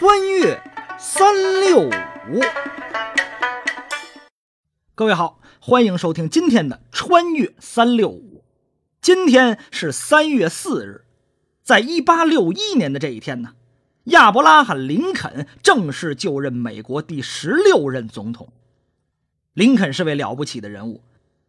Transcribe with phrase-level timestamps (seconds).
[0.00, 0.62] 穿越
[0.96, 2.40] 三六五，
[4.94, 8.44] 各位好，欢迎收听今天的穿越三六五。
[9.00, 11.04] 今天是三月四日，
[11.64, 13.54] 在一八六一年的这一天呢，
[14.04, 18.52] 亚伯拉罕·林肯正式就任美国第十六任总统。
[19.52, 21.02] 林肯是位了不起的人物，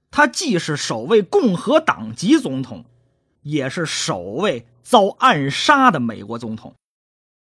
[0.10, 2.84] 他既是首位共和党籍总统，
[3.44, 6.74] 也是首位遭暗杀的美国总统。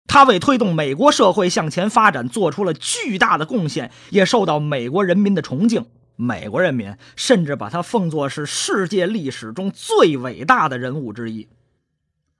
[0.09, 5.86] 他为推动美国社会向前发展做出了巨大的贡献，也受到美国人民的崇敬。
[6.17, 11.46] 美国人民甚至把他奉作是世界历史中最伟大的人物之一。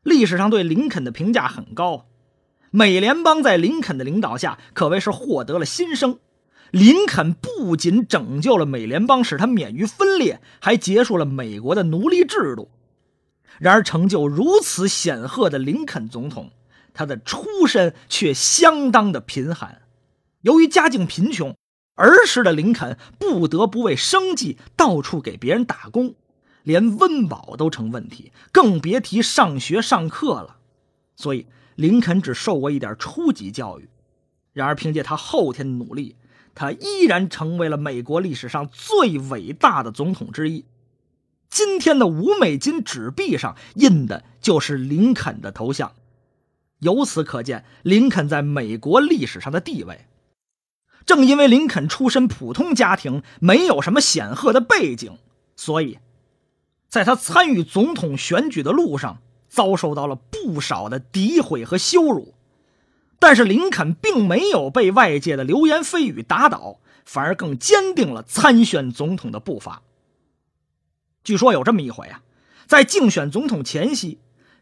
[0.02, 2.06] 历史上对林肯的评价很高，
[2.70, 6.19] 美联邦在林肯的领导下可谓是获得了新生。
[6.70, 12.70] 林肯不仅拯救了美联邦，使它免于分裂，还结束了美国的奴隶制度。
[13.58, 16.50] 然而，成就如此显赫的林肯总统。
[16.98, 19.82] 他的出身却相当的贫寒，
[20.40, 21.56] 由于家境贫穷，
[21.94, 26.16] 儿时的林肯不得不为生计到处给别人打工，
[26.64, 30.56] 连温饱都成问题，更别提上学上课了。
[31.14, 31.46] 所以，
[31.77, 33.88] 林肯只受过一点初级教育。
[34.52, 36.16] 然而，凭借他后天的努力，
[36.52, 40.64] 他依然成为了美国历史上最伟大的总统之一。
[41.48, 45.92] 今天的五美金纸币上印的就是林肯的头像。
[46.80, 50.06] 由此可见，林肯在美国历史上的地位。
[51.04, 55.18] 正因为林肯出身普通家庭，没有什么显赫的背景，
[55.56, 55.98] 所以，
[56.88, 62.34] 在他参与总统选举的路上，遭受到了不少的诋毁和羞辱。
[63.18, 69.82] 但是，林肯并没有被外界的流言蜚语打倒，反而更坚定了参选总统的步伐。
[71.24, 72.22] 据说有这么一回啊，
[72.66, 74.18] 在竞选总统前夕。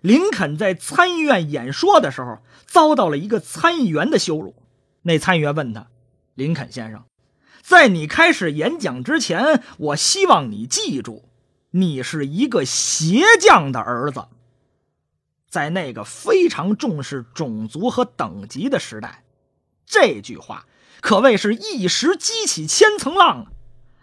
[0.07, 4.55] 林肯在参议院演说的时候，遭到了一个参议员的羞辱。
[5.03, 5.89] 那参议员问他
[6.37, 7.03] ：“林肯先生，
[7.61, 11.29] 在你开始演讲之前，我希望你记住，
[11.73, 14.29] 你是一个鞋匠的儿子。”
[15.51, 19.25] 在那个非常重视种族和等级的时代，
[19.85, 20.67] 这句话
[21.01, 23.49] 可谓是一时激起千层浪。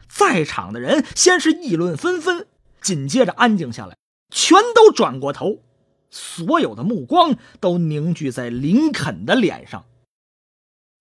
[0.09, 2.45] 在场的人先是议论纷纷，
[2.81, 3.95] 紧接着安静下来，
[4.29, 5.59] 全都转过头。
[6.13, 9.85] 所有的目光都凝聚在林肯的脸上。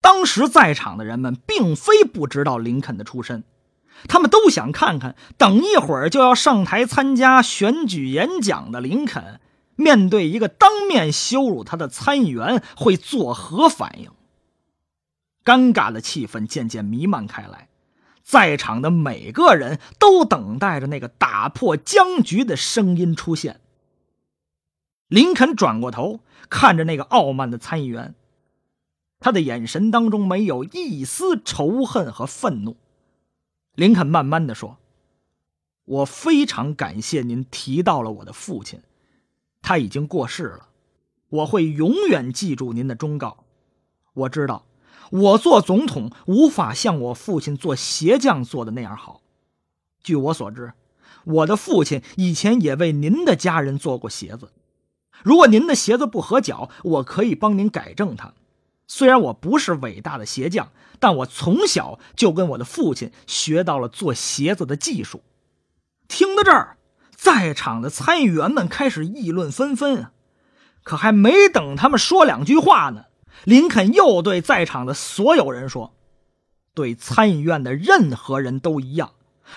[0.00, 3.44] 当时在场的人们并非不知道林肯的出身，
[4.08, 9.38] 他们都想看看等一会儿就要上台参加选举演讲的林肯，
[9.76, 14.10] 面对一个当面羞辱他的参议员会作何反应。
[15.44, 17.68] 尴尬的气氛渐渐弥漫开来，
[18.22, 23.60] 在场的每个人都等待着那个打破僵局的声音出现。
[25.12, 28.14] 林肯转过头，看着那个傲慢的参议员，
[29.20, 32.78] 他的眼神当中没有一丝仇恨和愤怒。
[33.74, 34.78] 林肯慢慢的说
[35.84, 38.80] ：“我非常感谢您提到了我的父亲，
[39.60, 40.68] 他已经过世了，
[41.28, 43.44] 我会永远记住您的忠告。
[44.14, 44.64] 我知道，
[45.10, 49.20] 我做总统无法像我父亲做鞋匠做的那样好。
[50.02, 50.72] 据我所知，
[51.24, 54.50] 我的父亲以前也为您的家人做过鞋子。”
[55.22, 58.34] 如果您的鞋子不合脚，我可以帮您改正它。
[58.86, 65.22] 虽然我不是伟大的鞋匠，但我从小就跟我的父亲学到了做鞋子的技术。
[66.08, 66.76] 听到这儿，
[67.14, 70.08] 在场的参议员们开始议论纷纷。
[70.82, 73.04] 可还没等他们说两句话呢，
[73.44, 75.94] 林肯又对在场的所有人说
[76.74, 79.12] ：“对参议院的任何人都一样。”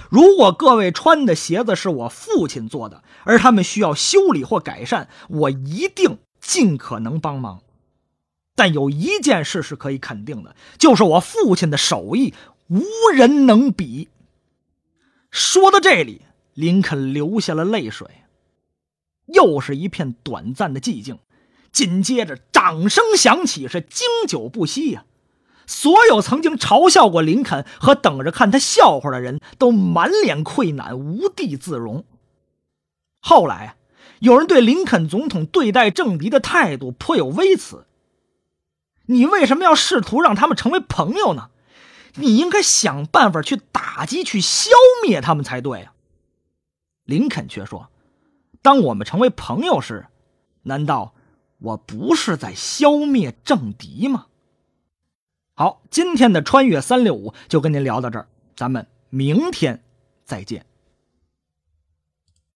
[0.09, 7.61] 如果各位穿的鞋子是我父亲做的，而他们需要修理或改善，我一定尽可能帮忙。
[8.55, 12.33] 但有一件事是可以肯定的，就是我父亲的手艺
[12.67, 14.09] 无人能比。
[15.31, 16.21] 说到这里，
[16.53, 18.07] 林肯流下了泪水。
[19.25, 21.19] 又是一片短暂的寂静，
[21.71, 25.05] 紧接着掌声响起，是经久不息呀。
[25.67, 32.05] 所有曾经嘲笑过林肯和等着看他笑话的人都满脸愧赧，无地自容。
[33.19, 33.75] 后来啊，
[34.19, 37.85] 有人对林肯总统对待政敌的态度颇有微词
[39.07, 41.49] ：“你为什么要试图让他们成为朋友呢？
[42.15, 44.69] 你应该想办法去打击、去消
[45.05, 45.93] 灭他们才对啊。”
[47.03, 47.89] 林肯却说
[48.61, 50.05] ：“当我们成为朋友时，
[50.63, 51.13] 难道
[51.57, 54.27] 我不是在消灭政敌吗？”
[55.57, 59.81] 好，今天的穿越三六五就跟您聊到这儿，咱们明天
[60.25, 60.65] 再见。